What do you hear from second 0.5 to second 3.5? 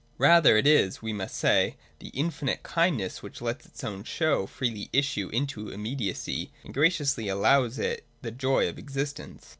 it is, we may say, the infinite kindness which